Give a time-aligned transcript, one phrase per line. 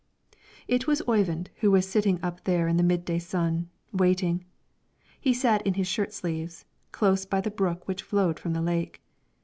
[0.67, 4.43] It was Oyvind who was sitting up there in the mid day sun, waiting.
[5.19, 9.03] He sat in his shirt sleeves, close by the brook which flowed from the lake.